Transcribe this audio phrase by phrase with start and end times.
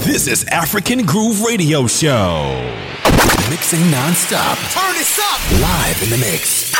[0.00, 2.54] This is African Groove Radio Show.
[3.50, 4.56] Mixing non-stop.
[4.70, 5.40] Turn this up.
[5.60, 6.72] Live in the mix.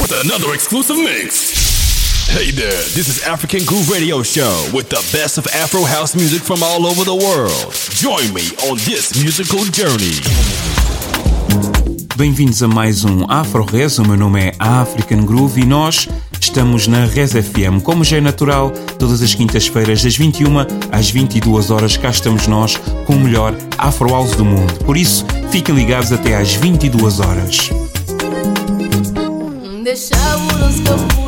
[0.00, 2.26] With another exclusive mix.
[2.28, 6.42] Hey there, this is African Groove Radio Show with the best of Afro house music
[6.42, 7.72] from all over the world.
[7.90, 10.16] Join me on this musical journey.
[12.16, 13.98] Bem-vindos a mais um Afro Res.
[13.98, 16.08] O meu nome é African Groove e nós
[16.48, 17.82] estamos na Res FM.
[17.82, 20.58] Como já é natural, todas as quintas-feiras, das 21
[20.90, 24.72] às 22 horas, cá estamos nós com o melhor Afro House do mundo.
[24.84, 27.70] Por isso, fiquem ligados até às 22 horas.
[29.84, 31.27] FM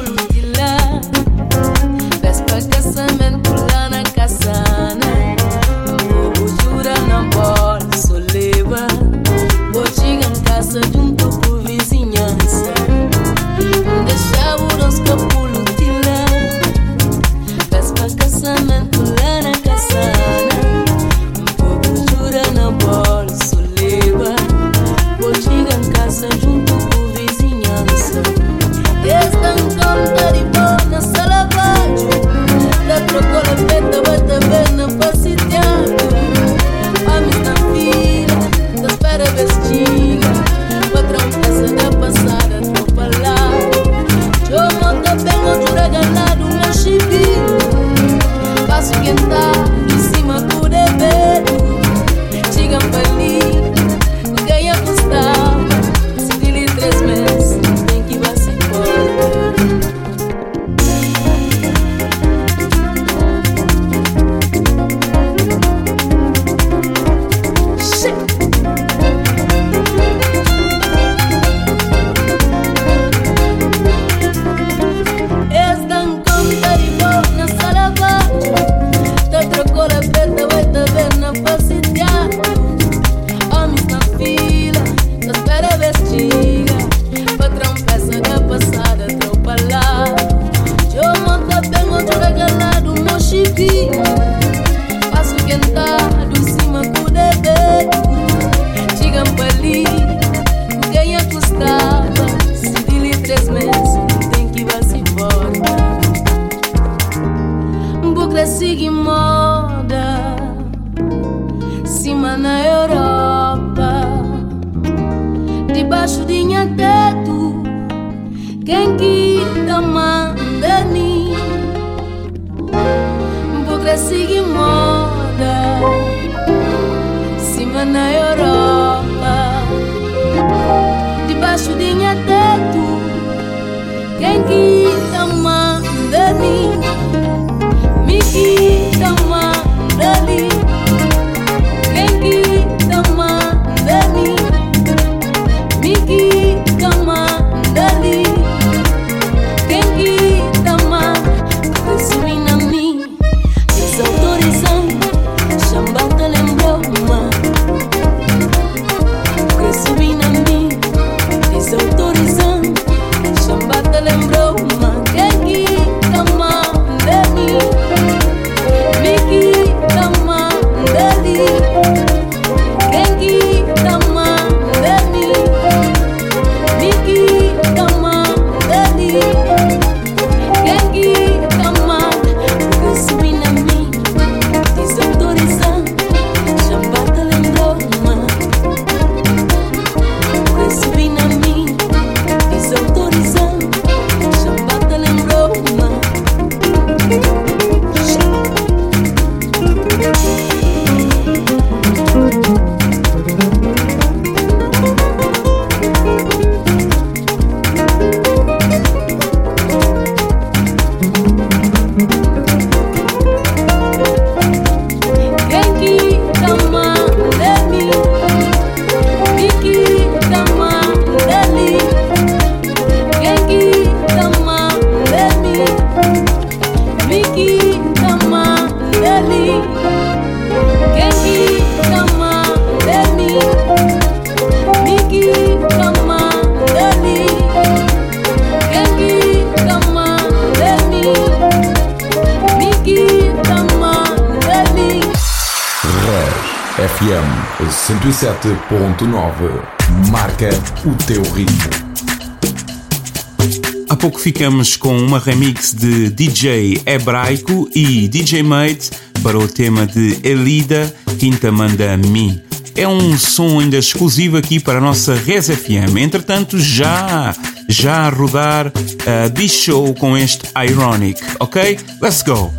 [254.21, 258.91] ficamos com uma remix de DJ Hebraico e DJ Mate
[259.23, 262.43] para o tema de Elida Quinta Manda Mi.
[262.77, 265.97] É um som ainda exclusivo aqui para a nossa Res FM.
[265.97, 267.35] Entretanto, já,
[267.69, 271.79] já a rodar a uh, B-Show com este Ironic, ok?
[272.01, 272.53] Let's go!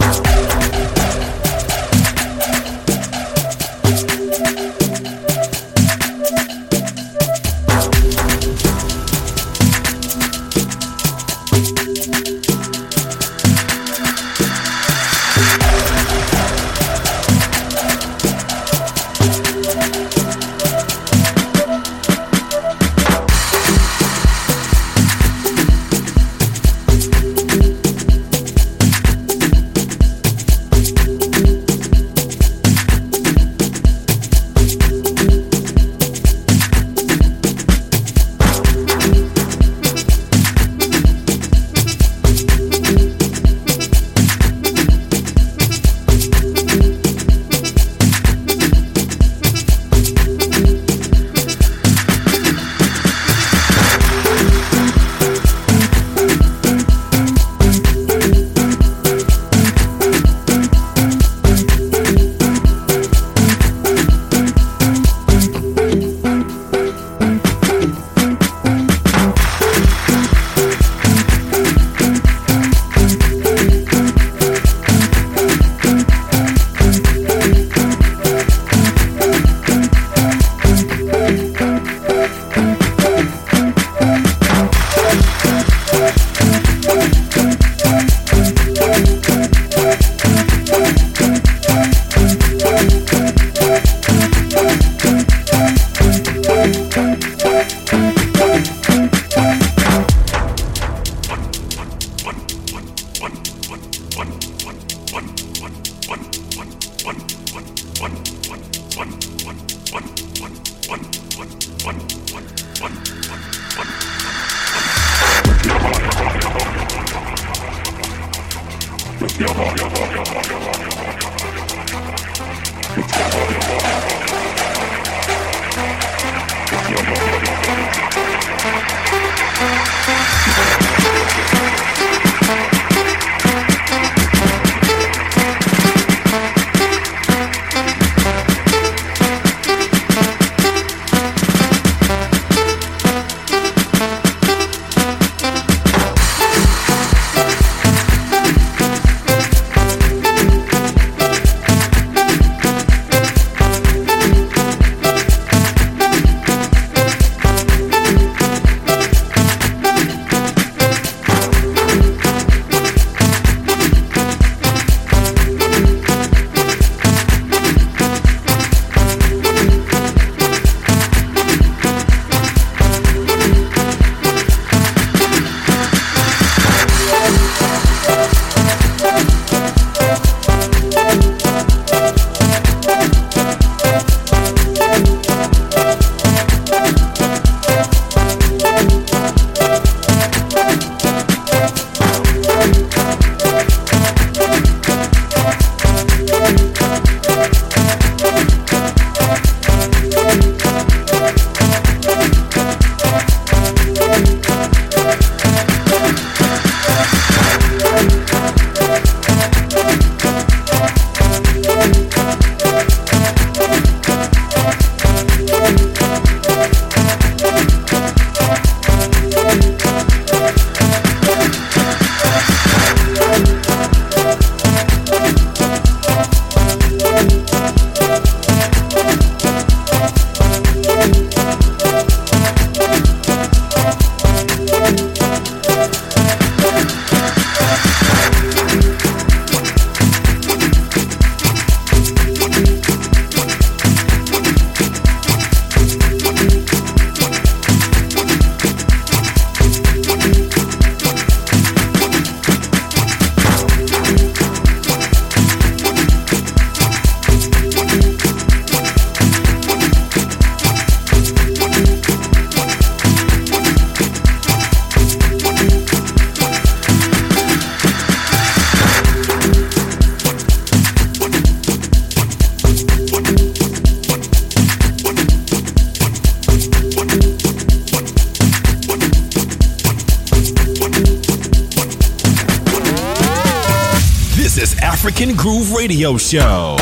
[285.52, 286.78] Groove Radio Show.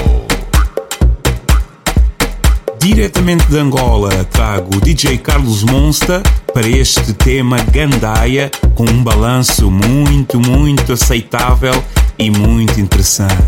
[2.79, 6.21] Diretamente de Angola, trago o DJ Carlos Monster
[6.53, 11.83] para este tema Gandaia, com um balanço muito, muito aceitável
[12.19, 13.39] e muito interessante.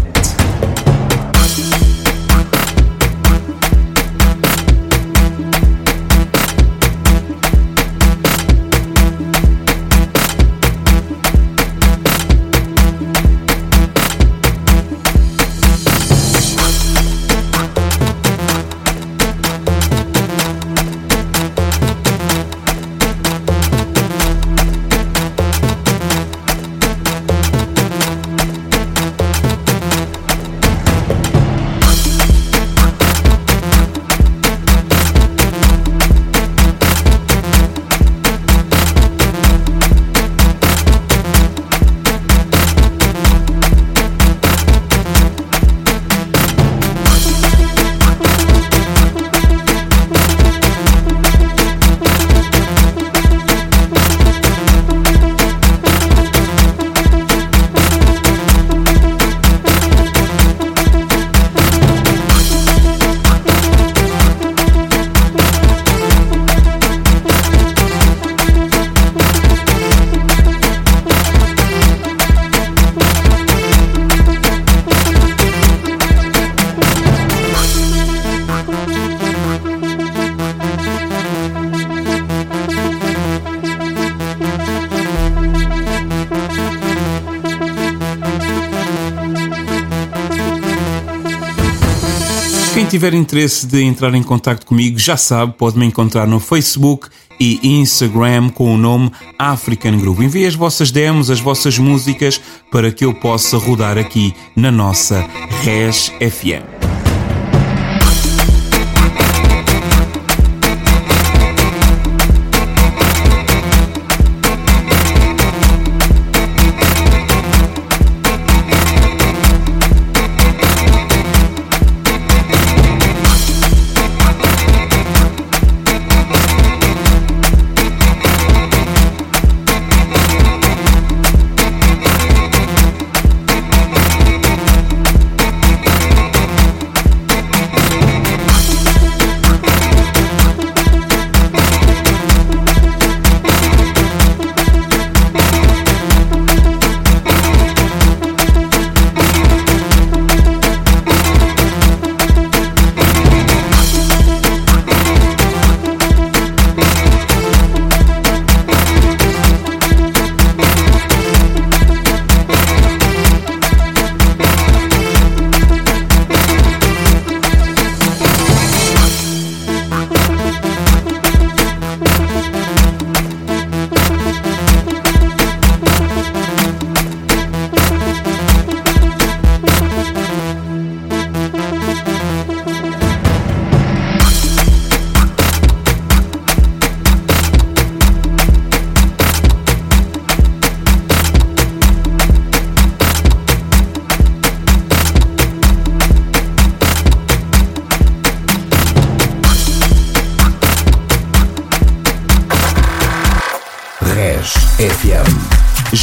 [92.91, 97.07] Tiver interesse de entrar em contato comigo, já sabe, pode me encontrar no Facebook
[97.39, 100.25] e Instagram com o nome African Groove.
[100.25, 105.25] Envie as vossas demos, as vossas músicas para que eu possa rodar aqui na nossa
[105.63, 106.80] Res FM.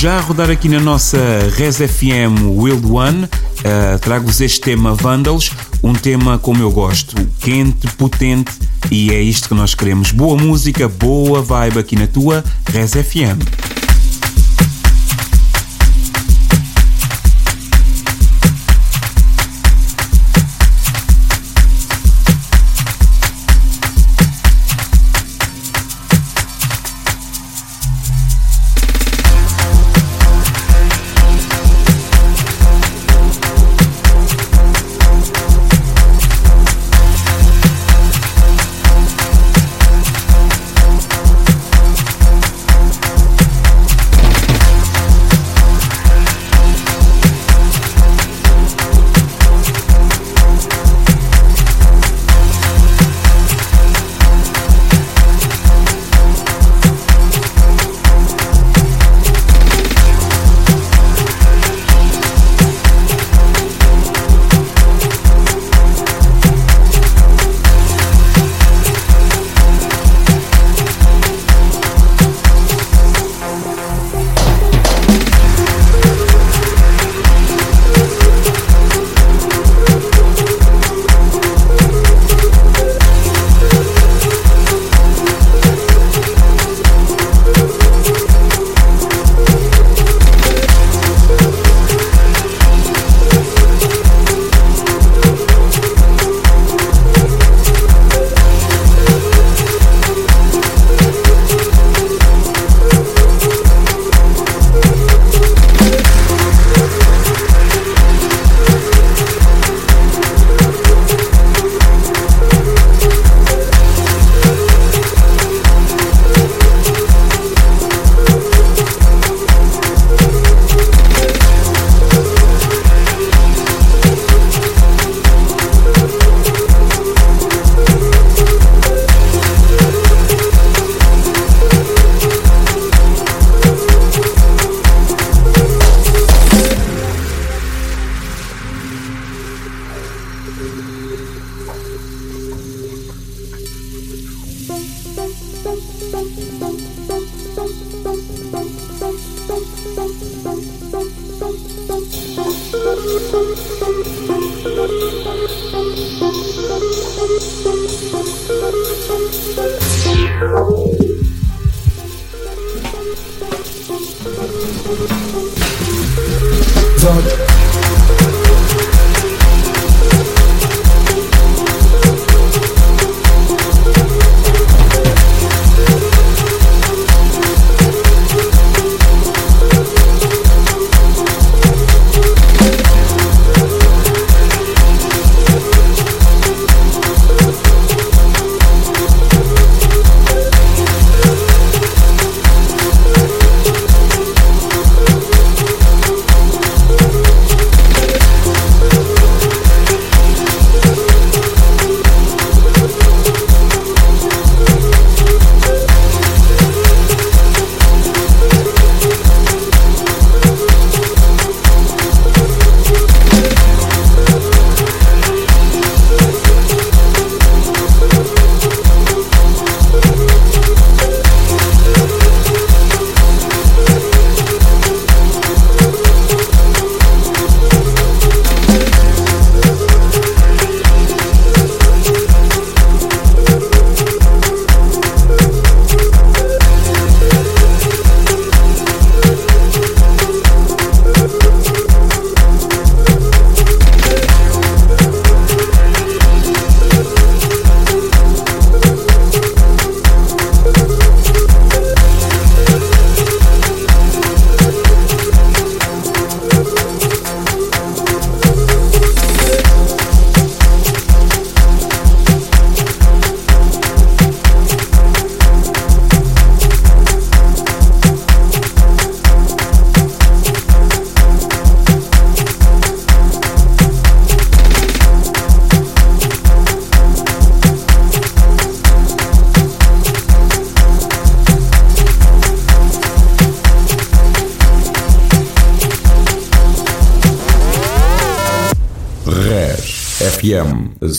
[0.00, 1.19] Já a rodar aqui na nossa
[1.57, 5.50] Res FM Wild One, uh, trago-vos este tema Vandals,
[5.83, 8.52] um tema como eu gosto, quente, potente
[8.93, 10.12] e é isto que nós queremos.
[10.12, 13.68] Boa música, boa vibe aqui na tua Res FM.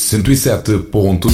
[0.10, 1.30] 107.9.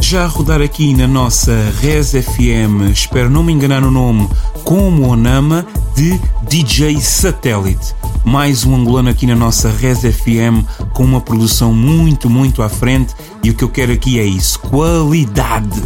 [0.00, 4.26] já a rodar aqui na nossa Res FM, espero não me enganar no nome,
[4.64, 6.18] como Onama, de
[6.48, 7.94] DJ Satélite
[8.26, 13.14] mais um angolano aqui na nossa Res FM com uma produção muito, muito à frente
[13.42, 15.82] e o que eu quero aqui é isso: qualidade.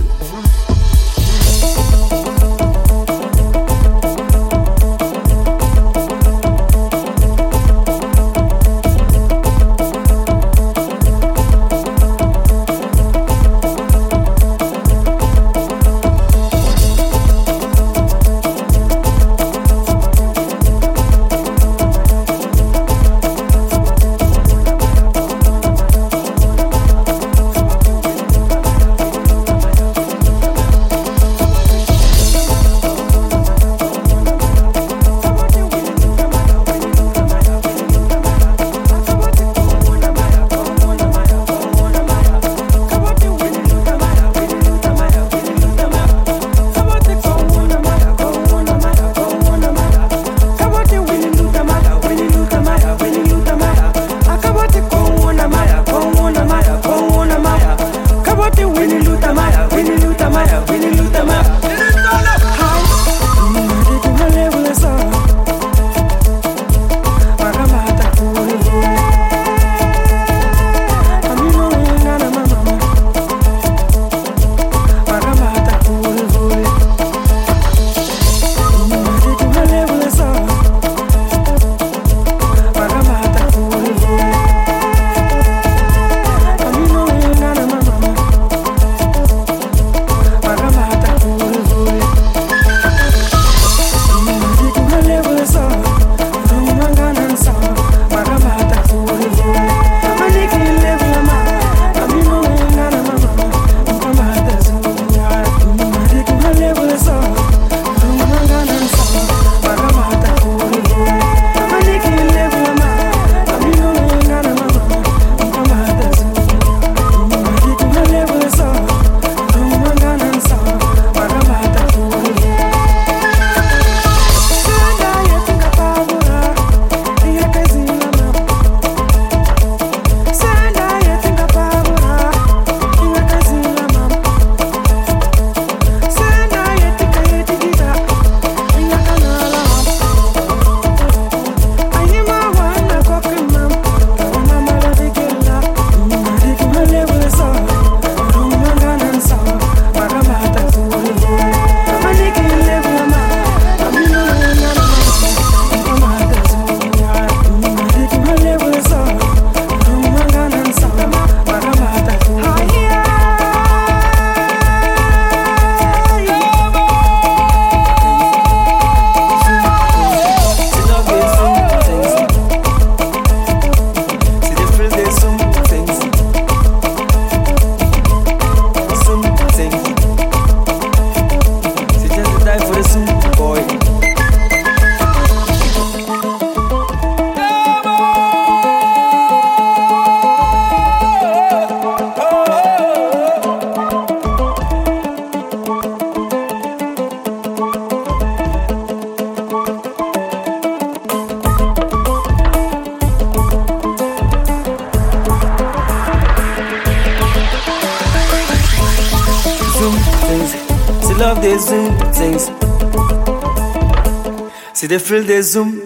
[215.11, 215.79] Gipfel des Um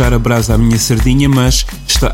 [0.00, 1.66] puxar a brasa à minha sardinha, mas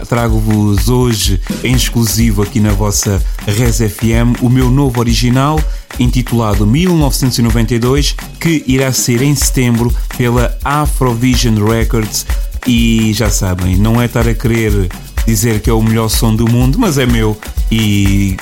[0.08, 5.60] trago-vos hoje em exclusivo aqui na vossa Res FM o meu novo original
[6.00, 12.26] intitulado 1992, que irá ser em setembro pela Afrovision Records.
[12.66, 14.88] E já sabem, não é estar a querer
[15.24, 17.38] dizer que é o melhor som do mundo, mas é meu
[17.70, 18.36] e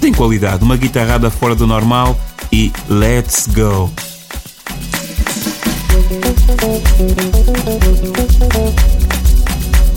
[0.00, 0.64] tem qualidade.
[0.64, 2.18] Uma guitarrada fora do normal
[2.50, 3.92] e let's go!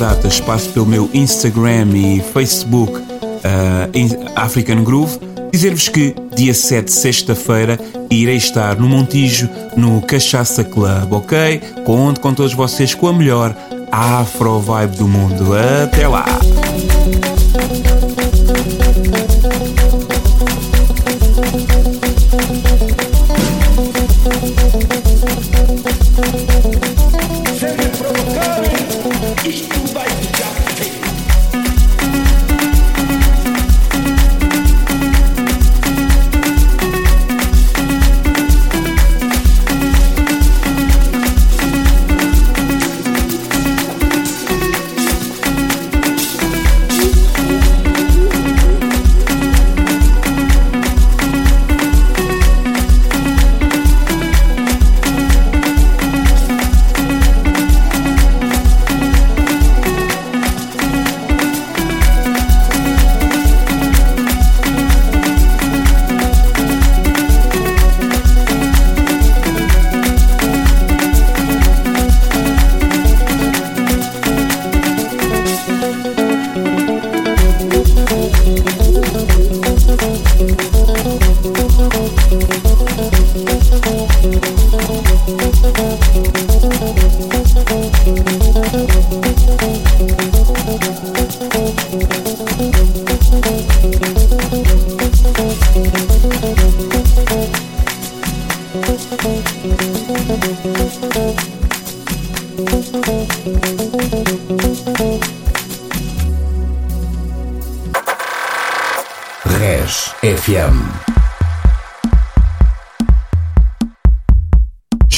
[0.00, 5.18] datas, passo pelo meu Instagram e Facebook uh, African Groove.
[5.52, 7.78] Dizer-vos que dia 7, sexta-feira,
[8.10, 11.60] irei estar no Montijo, no Cachaça Club, ok?
[11.84, 13.54] Conto com todos vocês com a melhor
[13.92, 15.50] Afro Vibe do mundo.
[15.84, 16.39] Até lá!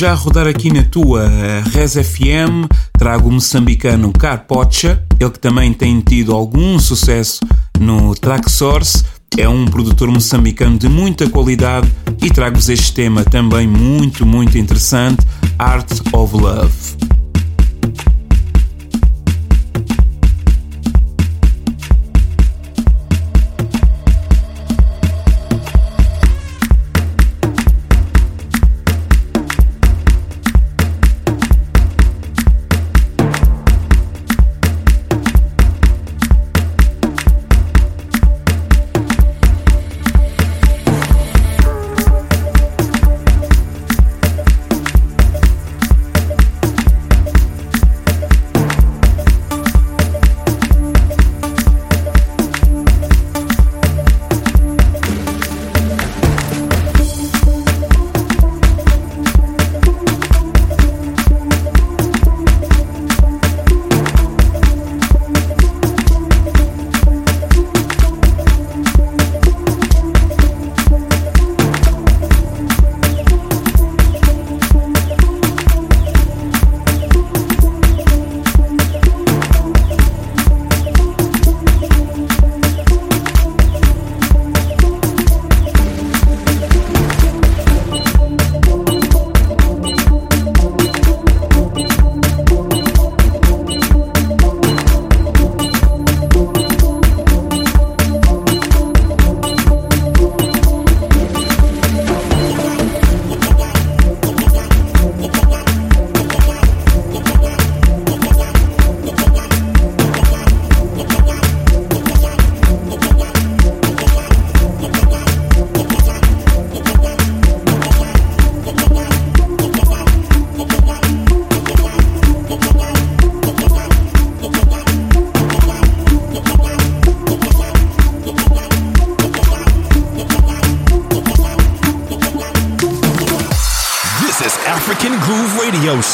[0.02, 1.28] Já rodar aqui na tua
[1.72, 2.66] Res FM,
[2.98, 7.38] trago o moçambicano Carpocha, ele que também tem tido algum sucesso
[7.78, 9.04] no Track Source.
[9.38, 11.88] É um produtor moçambicano de muita qualidade
[12.20, 15.24] e trago-vos este tema também muito, muito interessante:
[15.56, 17.01] Art of Love.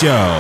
[0.01, 0.38] show.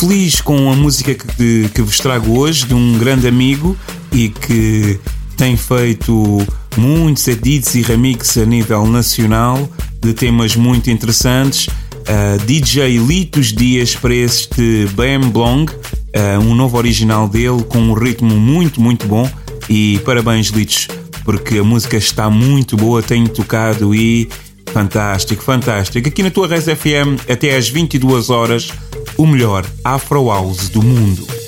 [0.00, 3.76] Feliz com a música que, que vos trago hoje, de um grande amigo
[4.10, 4.98] e que
[5.36, 6.38] tem feito
[6.74, 9.68] muitos edits e remixes a nível nacional
[10.00, 11.66] de temas muito interessantes.
[11.66, 17.92] Uh, DJ Litos Dias para este Bam Blong, uh, um novo original dele com um
[17.92, 19.30] ritmo muito, muito bom.
[19.68, 20.88] E parabéns, Litos,
[21.26, 24.30] porque a música está muito boa, tenho tocado e
[24.72, 26.08] fantástico, fantástico.
[26.08, 28.70] Aqui na tua Res FM, até às 22 horas
[29.20, 31.39] o melhor Afro House do mundo.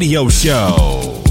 [0.00, 1.22] Radio Show.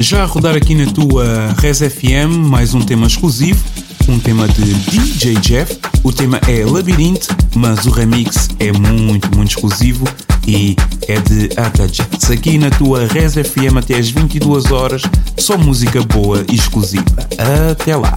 [0.00, 3.62] Já a rodar aqui na tua Res FM, mais um tema exclusivo,
[4.08, 5.78] um tema de DJ Jeff.
[6.02, 10.06] O tema é Labirinto, mas o remix é muito, muito exclusivo
[10.48, 10.74] e
[11.06, 12.30] é de Atajats.
[12.30, 15.02] Aqui na tua Res FM até às 22 horas,
[15.36, 17.04] só música boa e exclusiva.
[17.70, 18.16] Até lá!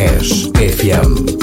[0.00, 1.39] Cash FM.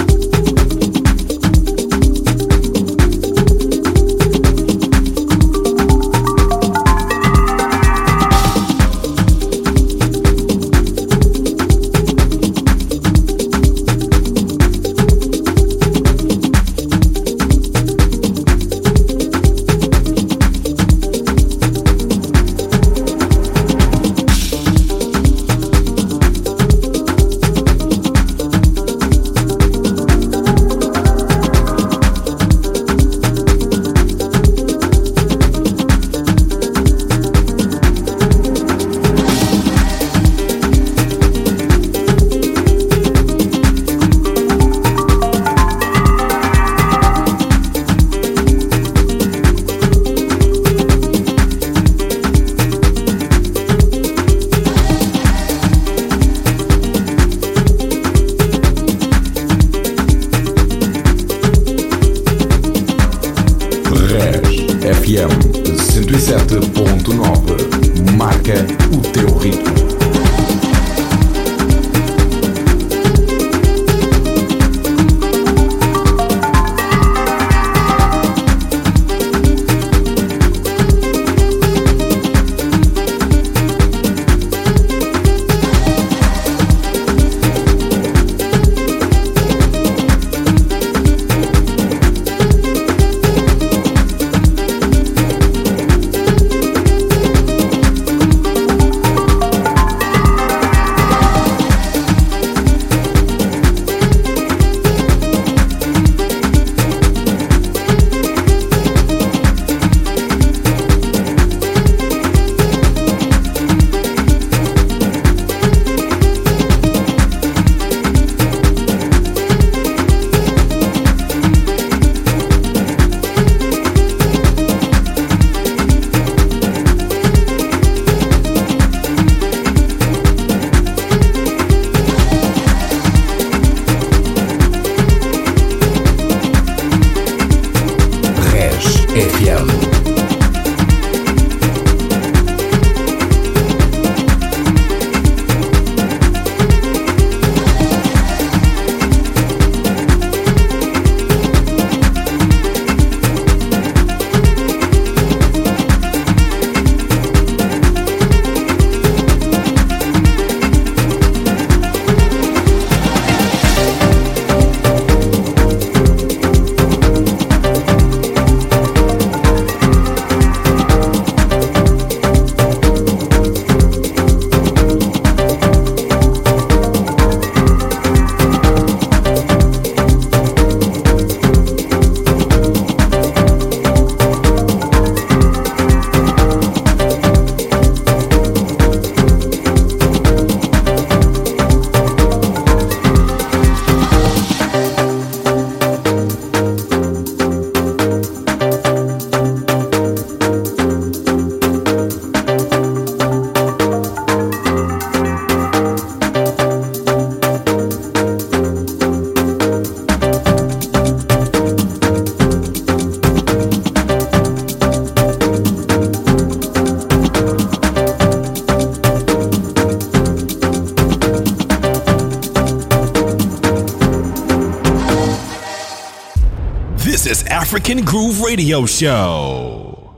[227.49, 230.13] African Groove Radio Show.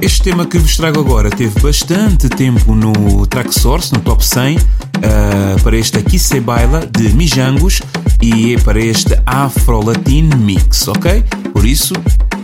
[0.00, 4.56] Este tema que vos trago agora teve bastante tempo no Track Source, no Top 100,
[4.56, 4.60] uh,
[5.04, 7.82] ah, para este Aqui Se Baila de Mijangos
[8.20, 11.22] e é para este Afro Latin Mix, ok?
[11.52, 11.94] Por isso,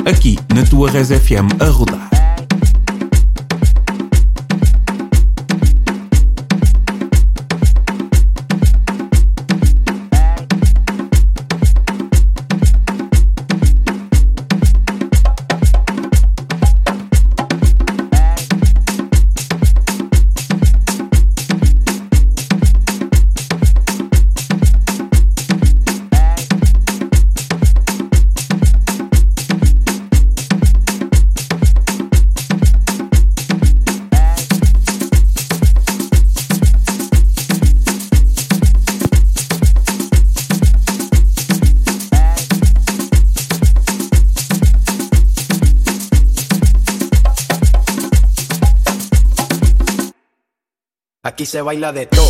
[0.05, 2.18] aqui na tua Res FM a rodar.
[51.49, 52.28] Se baila de todo.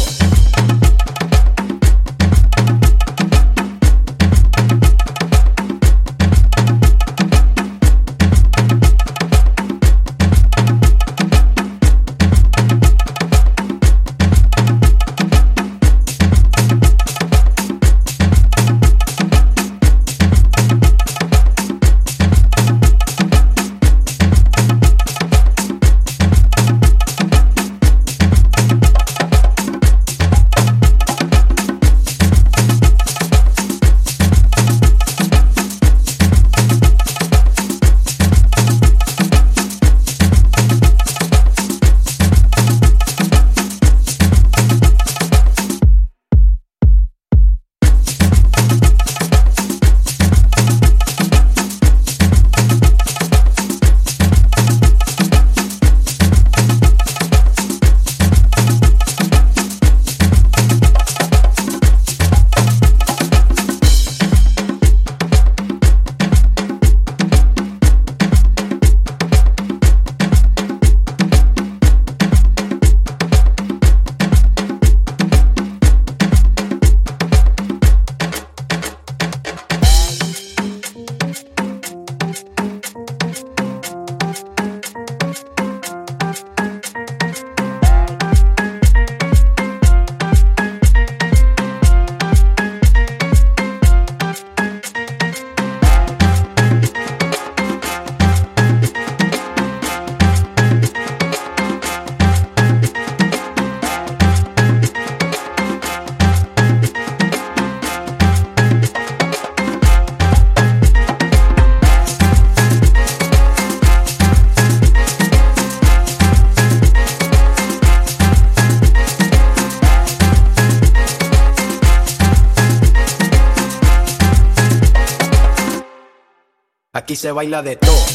[127.19, 128.07] Se baila de todo.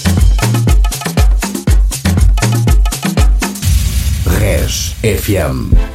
[4.40, 5.93] Res FM.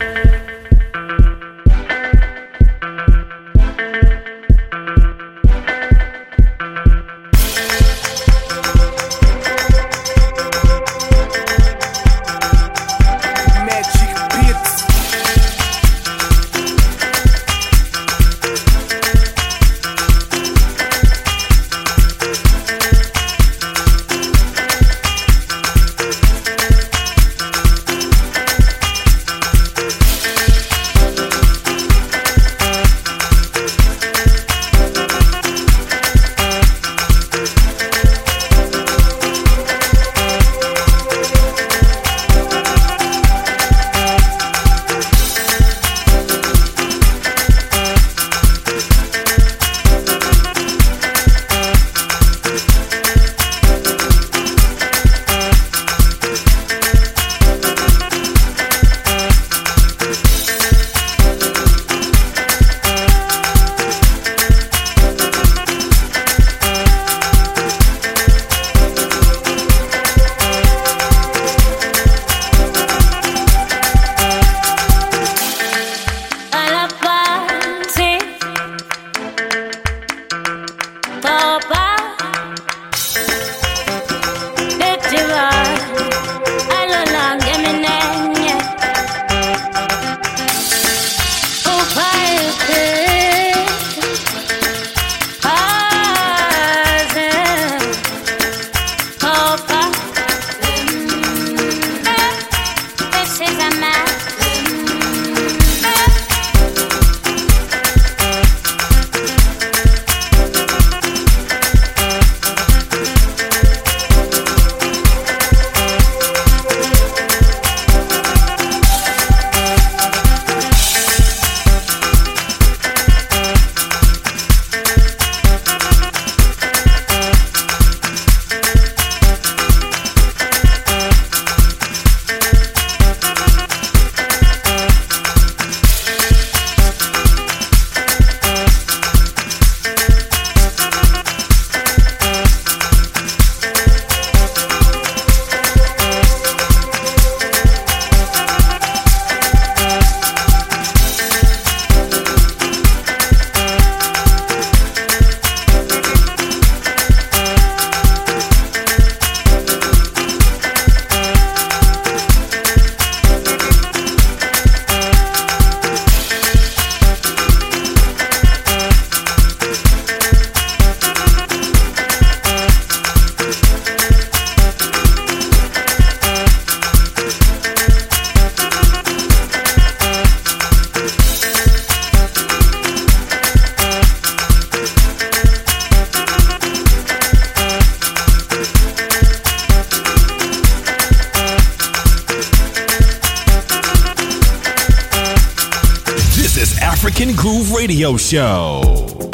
[198.08, 199.30] Radio Show.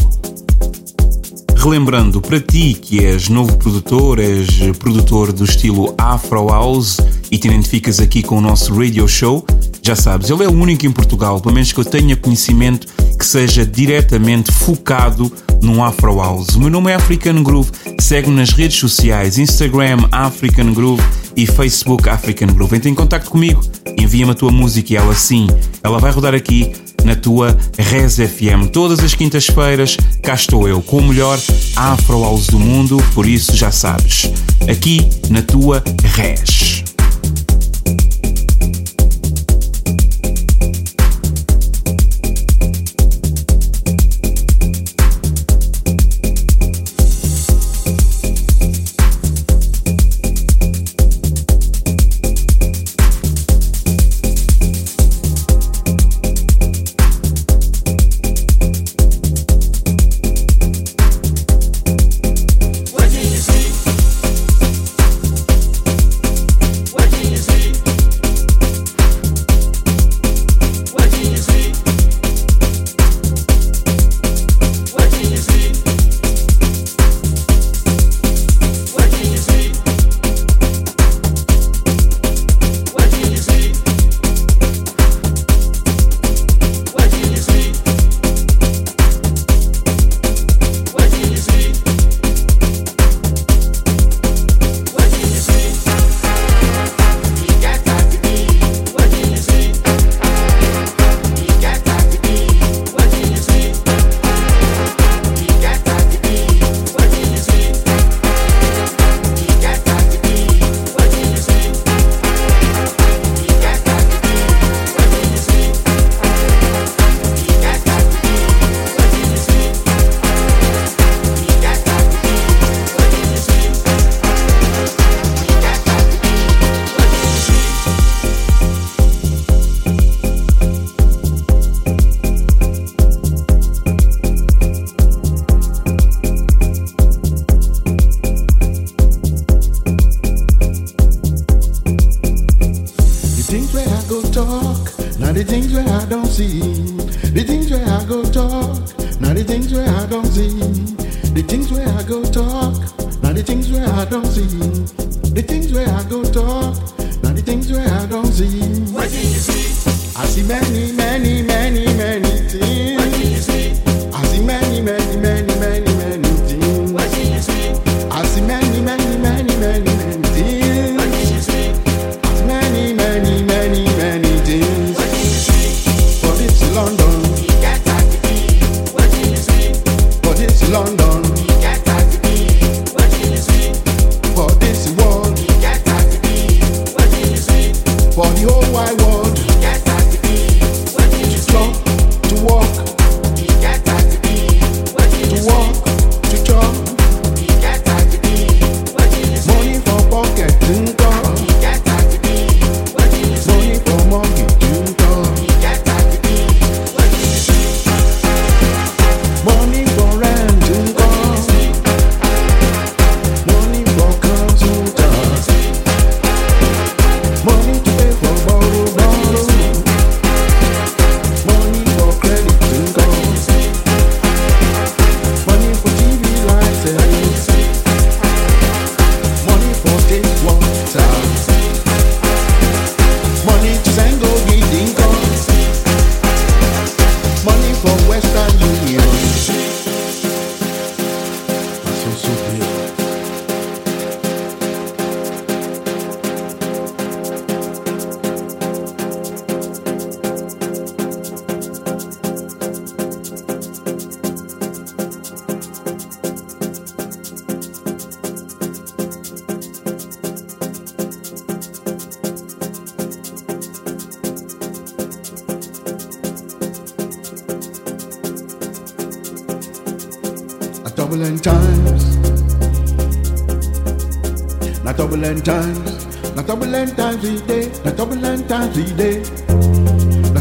[1.57, 4.49] Relembrando, para ti que és novo produtor, és
[4.81, 6.99] produtor do estilo Afro House
[7.31, 9.47] e te identificas aqui com o nosso radio show,
[9.81, 13.25] já sabes, ele é o único em Portugal, pelo menos que eu tenha conhecimento, que
[13.25, 15.31] seja diretamente focado
[15.63, 16.57] no Afro House.
[16.57, 17.71] O meu nome é African Groove,
[18.01, 21.03] segue-me nas redes sociais, Instagram African Groove
[21.37, 22.75] e Facebook African Groove.
[22.75, 23.61] Entra em contato comigo,
[23.97, 25.47] envia-me a tua música e ela sim,
[25.81, 26.73] ela vai rodar aqui
[27.05, 28.69] na tua Res FM.
[28.73, 31.39] Todas as quintas-feiras, cá estou eu com o melhor
[31.77, 34.31] Afro House do mundo, por isso já sabes,
[34.69, 35.01] aqui
[35.31, 35.83] na tua
[36.15, 36.54] Res.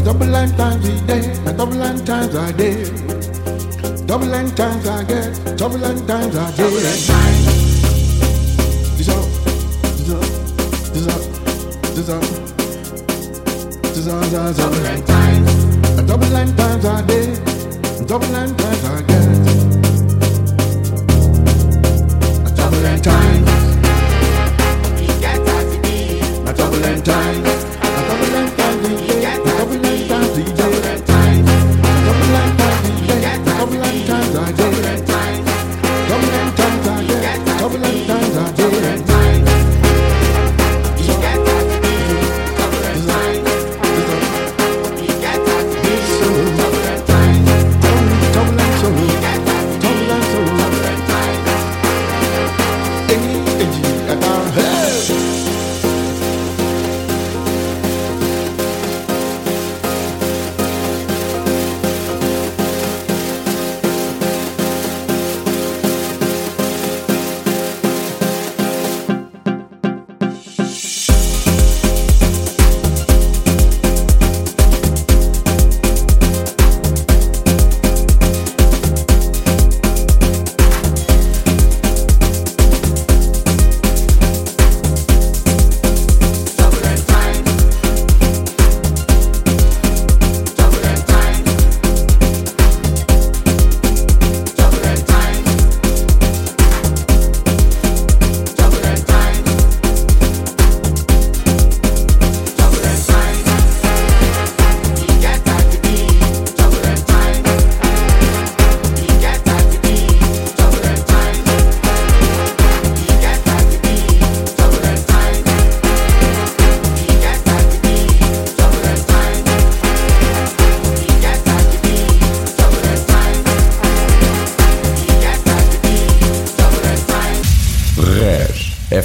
[0.04, 2.84] double and times a day, a double and times a day.
[4.04, 6.70] Double and times I get, double and times I get.
[8.98, 9.24] This up,
[9.96, 10.20] this up,
[10.92, 11.22] this up, this up,
[11.94, 12.22] this up,
[13.94, 14.56] this up.
[14.56, 15.50] Double and times,
[15.98, 17.40] a double and times I get,
[18.06, 19.28] double and times I get.
[22.44, 23.50] A double and times,
[25.00, 27.63] he gets us to be a double and times.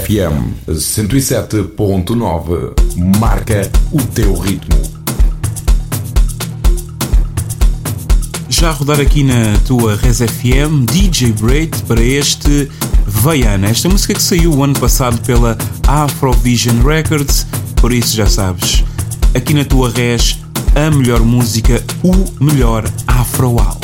[0.09, 2.73] FM 107.9
[3.19, 4.81] marca o teu ritmo.
[8.49, 12.67] Já a rodar aqui na tua Res FM, DJ Braid para este
[13.05, 13.69] Vaiana.
[13.69, 15.55] Esta música que saiu o ano passado pela
[15.87, 17.45] Afrovision Records,
[17.75, 18.83] por isso já sabes.
[19.35, 20.39] Aqui na tua Res,
[20.73, 23.79] a melhor música, o melhor Afroal.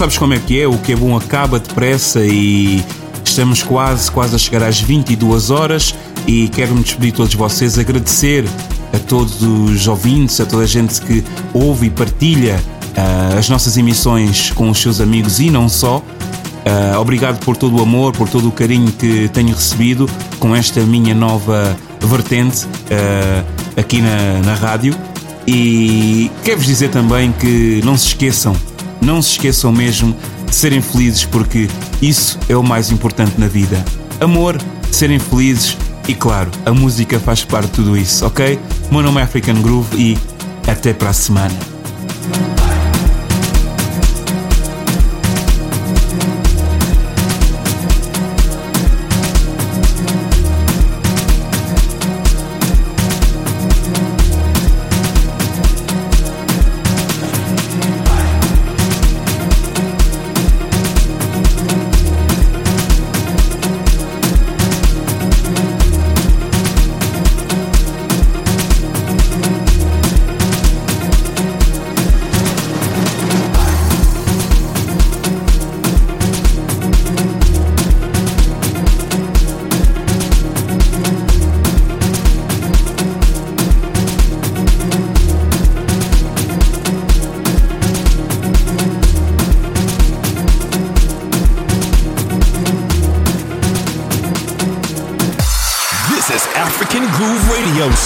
[0.00, 2.82] Sabes como é que é, o que é bom acaba depressa e
[3.22, 5.94] estamos quase, quase a chegar às 22 horas
[6.26, 8.46] e quero-me despedir de todos vocês, agradecer
[8.94, 11.22] a todos os ouvintes, a toda a gente que
[11.52, 12.58] ouve e partilha
[12.96, 15.98] uh, as nossas emissões com os seus amigos e não só.
[15.98, 20.80] Uh, obrigado por todo o amor, por todo o carinho que tenho recebido com esta
[20.80, 24.96] minha nova vertente uh, aqui na, na rádio.
[25.46, 28.56] E quero-vos dizer também que não se esqueçam,
[29.00, 31.68] não se esqueçam mesmo de serem felizes, porque
[32.02, 33.84] isso é o mais importante na vida.
[34.20, 35.76] Amor, serem felizes
[36.08, 38.58] e, claro, a música faz parte de tudo isso, ok?
[38.90, 40.18] Meu nome é African Groove e
[40.68, 41.69] até para a semana.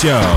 [0.04, 0.33] Show.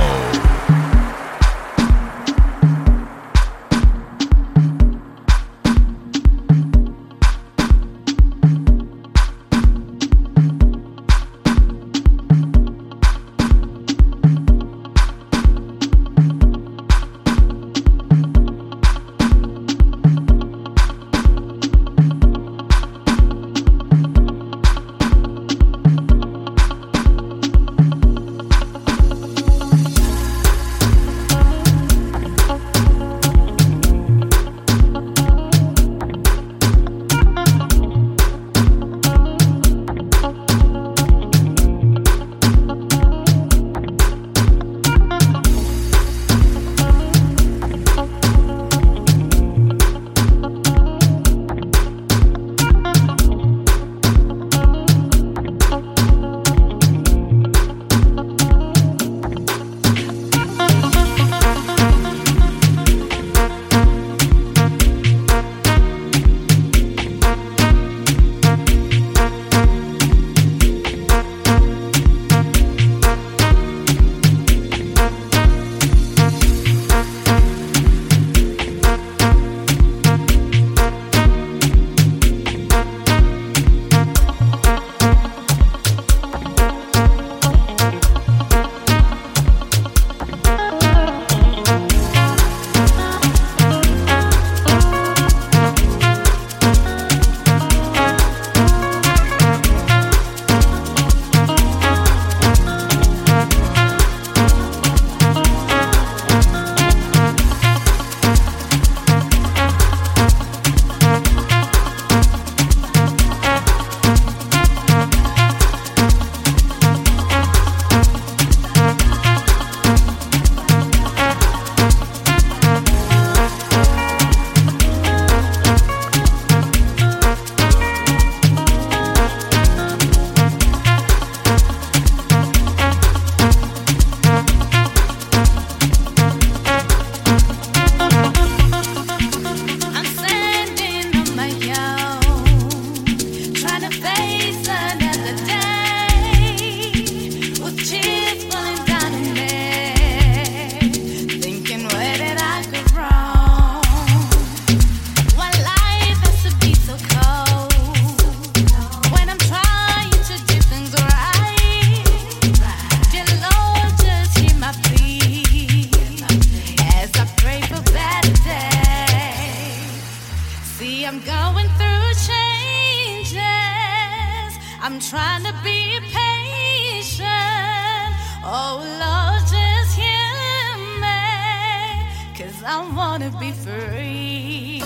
[183.19, 184.81] wanna be free.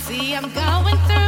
[0.00, 1.27] See, I'm going through.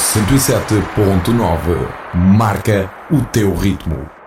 [0.00, 4.19] 107.9 marca o teu ritmo.